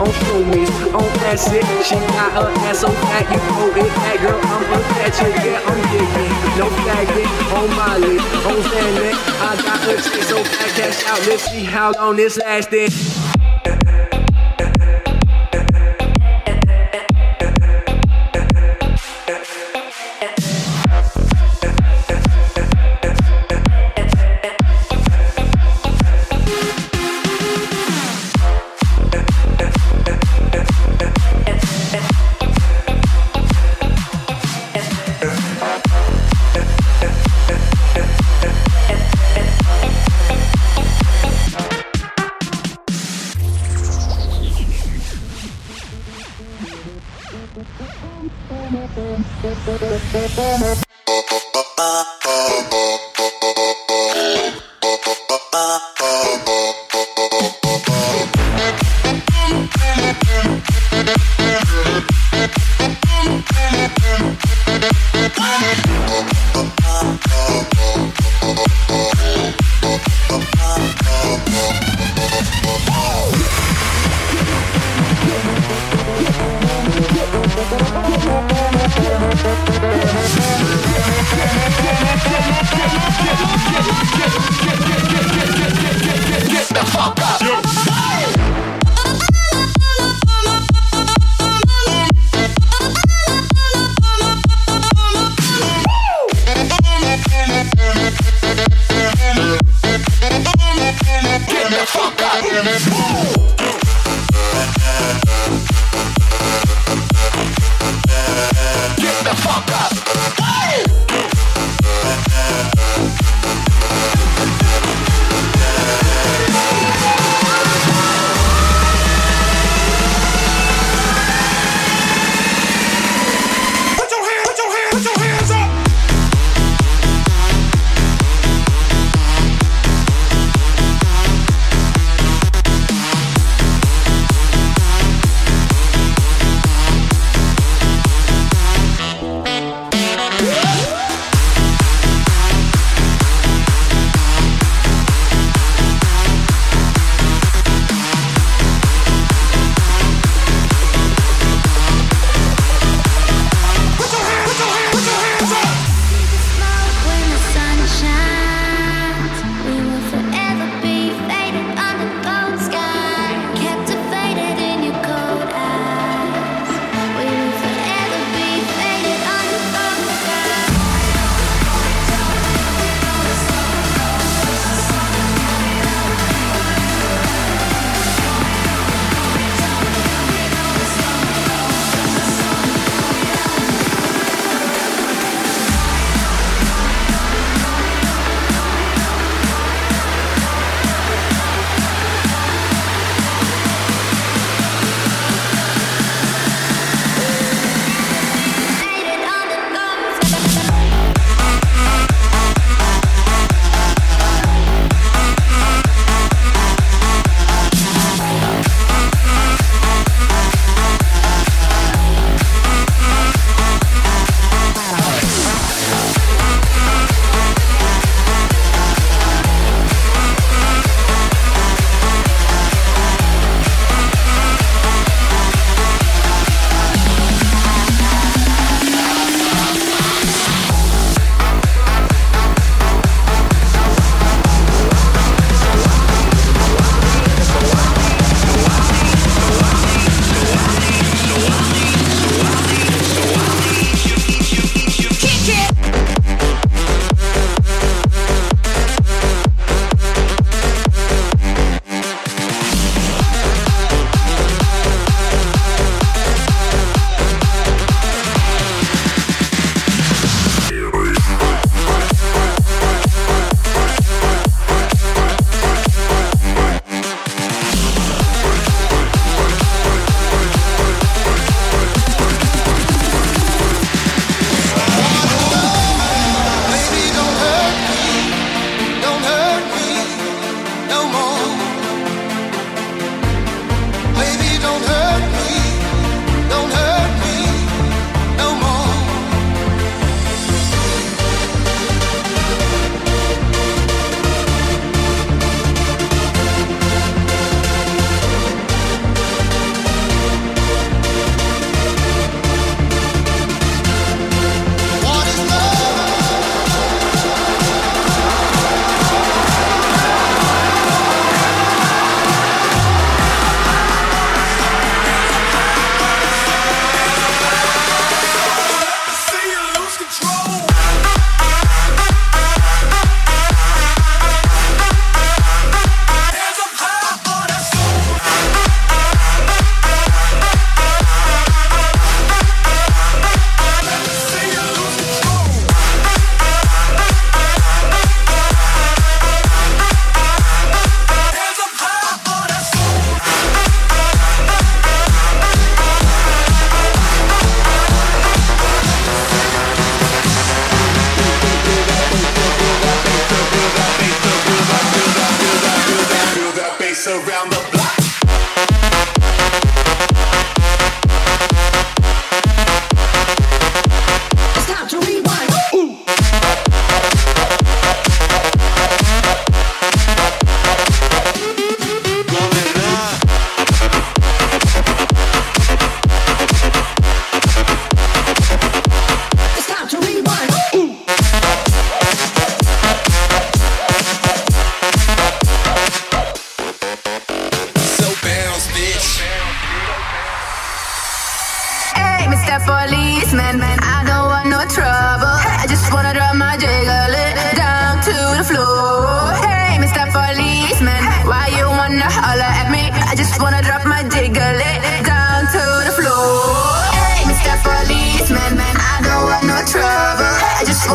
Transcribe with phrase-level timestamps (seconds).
[0.00, 1.64] on Flummies, on that shit.
[1.84, 3.92] She got her ass so fat, you know it.
[4.00, 6.32] That girl, I'm a catcher, yeah, I'm digging.
[6.56, 8.16] No faggot, on Molly,
[8.48, 9.16] on Xanax.
[9.44, 13.19] I got her chick so fat, cash out, let's see how long this lasting.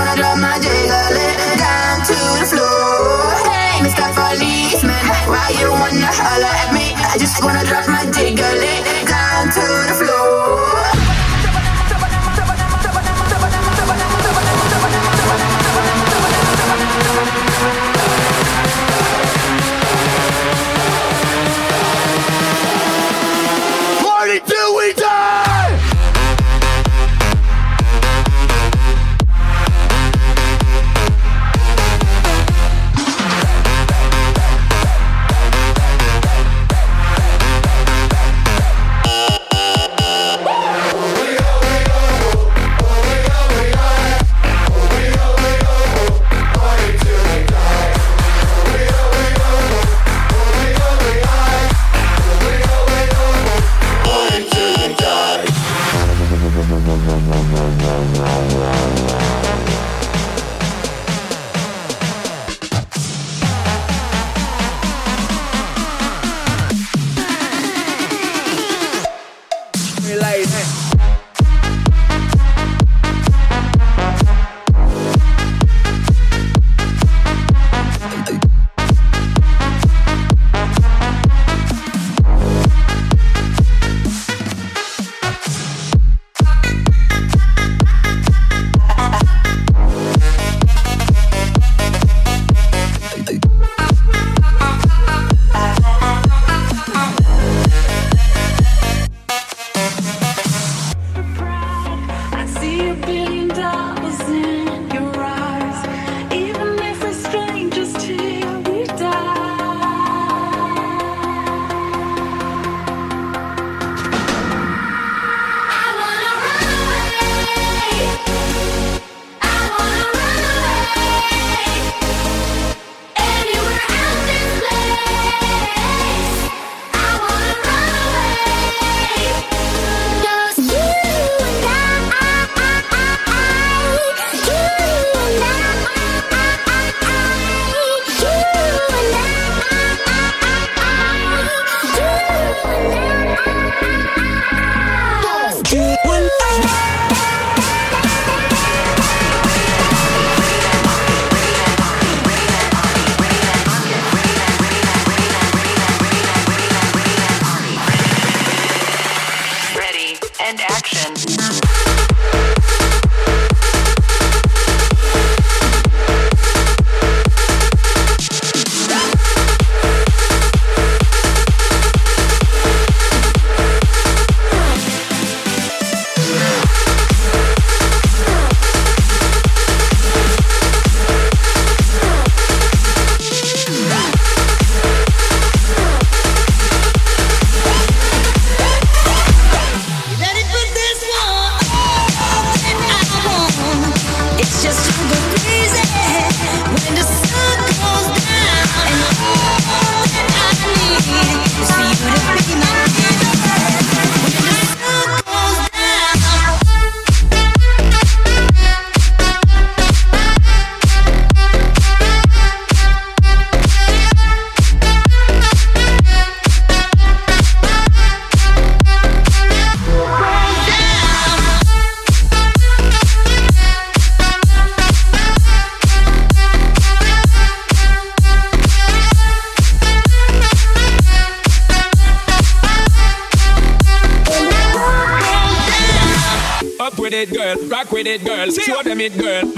[0.03, 3.31] I drop my jiggle it down to the floor.
[3.47, 4.07] Hey, Mr.
[4.11, 4.95] Policeman,
[5.31, 6.93] why you wanna holler at me?
[6.95, 10.14] I just wanna drop my jiggle it down to the floor.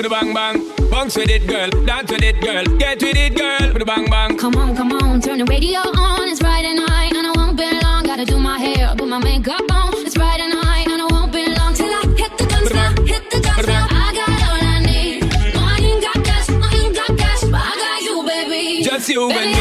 [0.08, 0.20] It, girl.
[0.24, 0.90] With a bang bang.
[0.90, 1.70] Bounce with it, girl.
[1.86, 2.64] Dance with it, girl.
[2.78, 3.74] Get with it, girl.
[3.74, 4.38] With a bang bang.
[4.38, 6.30] Come on, come on, turn the radio on.
[6.30, 8.04] It's Friday night and I won't be long.
[8.04, 9.94] Gotta do my hair, put my makeup on.
[10.06, 13.30] It's Friday night and I won't be long till I hit the dance floor, hit
[13.30, 13.88] the dance floor.
[13.90, 15.22] I got all I need.
[15.54, 18.84] No, I ain't got cash, I ain't got cash, but I got you, baby.
[18.84, 19.57] Just you baby,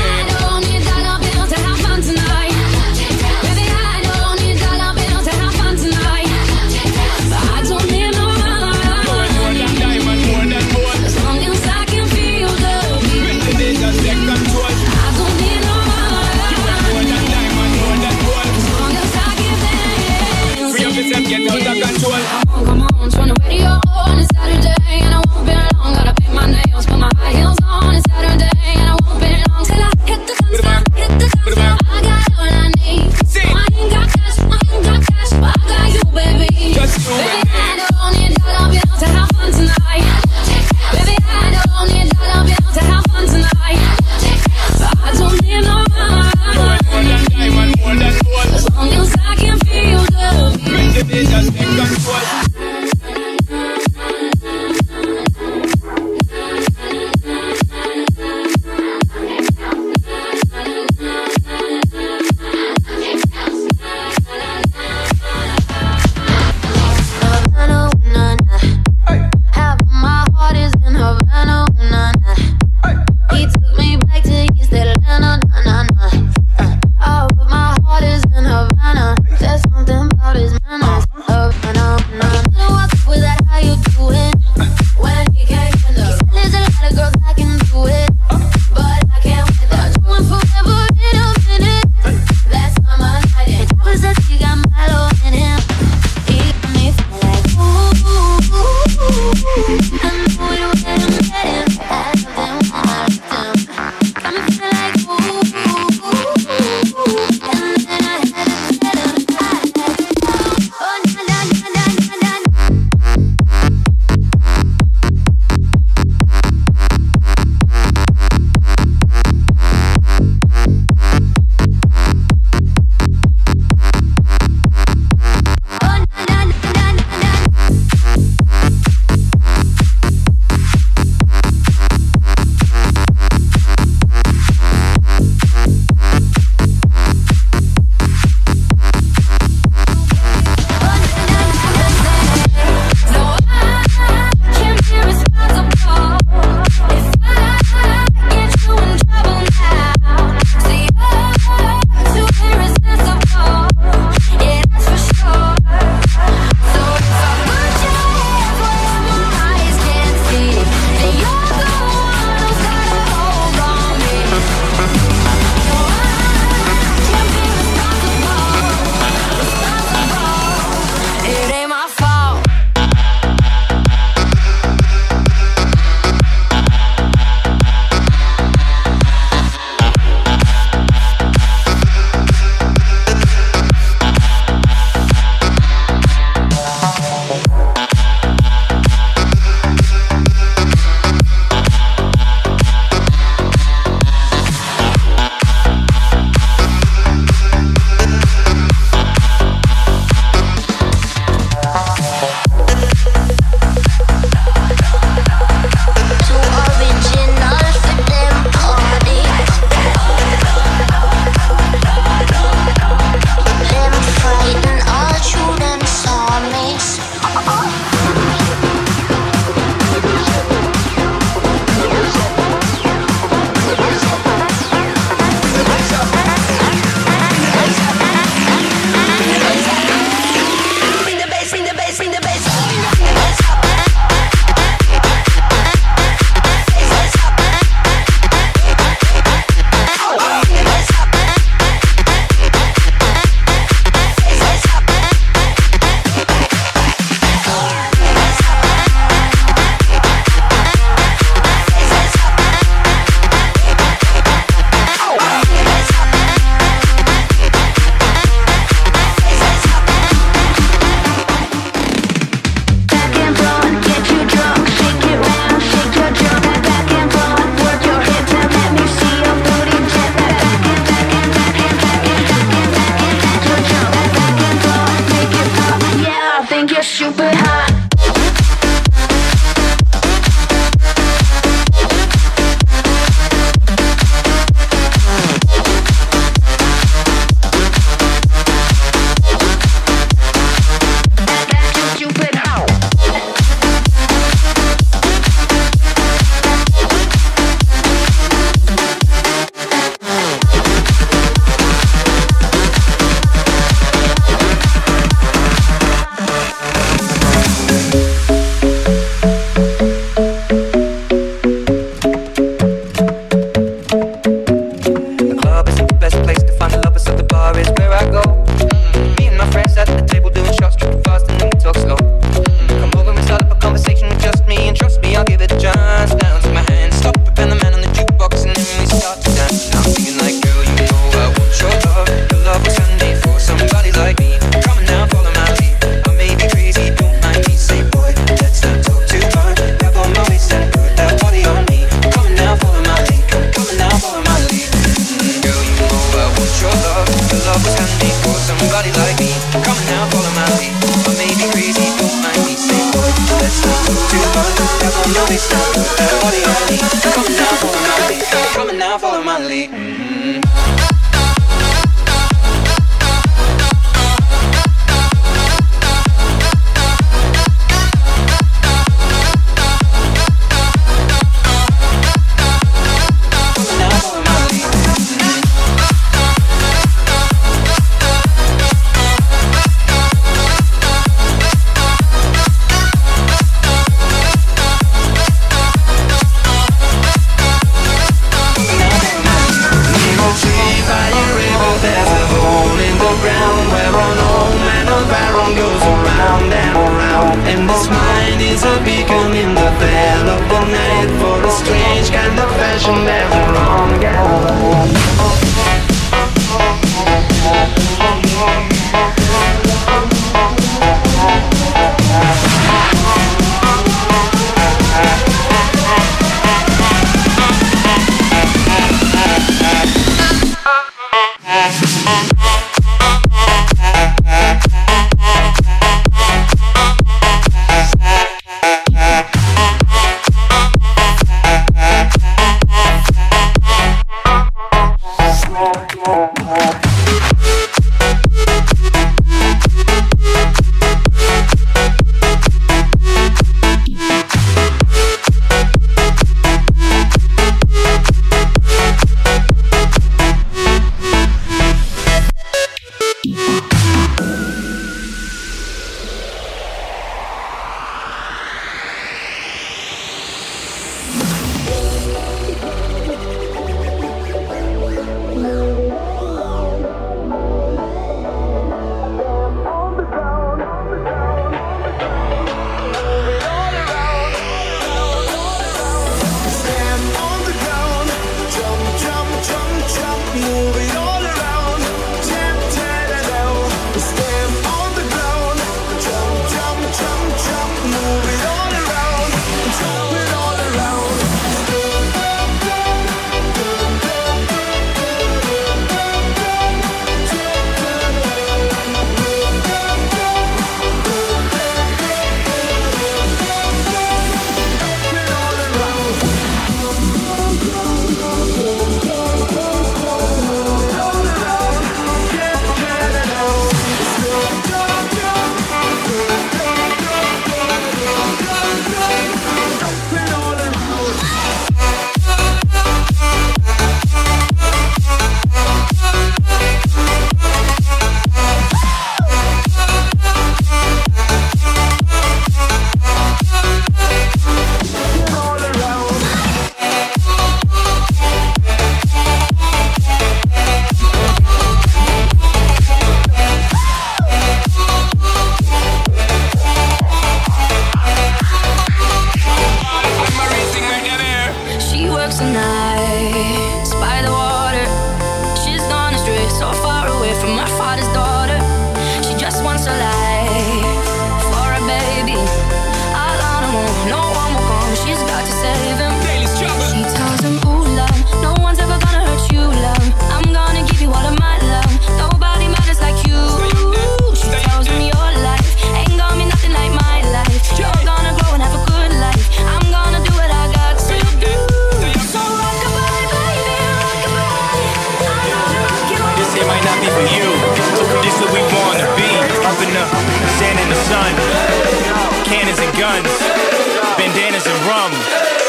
[398.84, 403.04] becoming the belle of the night for a strange kind of fashion.
[403.04, 403.25] that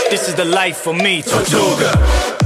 [0.10, 1.22] This is the life for me.
[1.22, 2.37] Tortuga.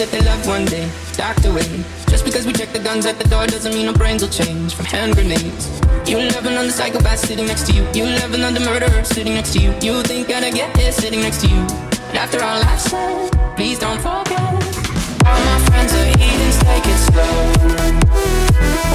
[0.00, 1.68] That they love one day, docked away.
[2.08, 4.74] Just because we check the guns at the door doesn't mean our brains will change
[4.74, 5.68] from hand grenades.
[6.08, 7.84] You loving on the psychopath sitting next to you.
[7.92, 9.74] You loving on the murderer sitting next to you.
[9.82, 11.66] You think I'd get here sitting next to you.
[12.08, 14.40] But after all I've said, please don't forget.
[15.28, 17.34] All my friends are heathens, take it slow.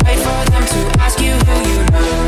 [0.09, 2.24] Wait for them to ask you who you know.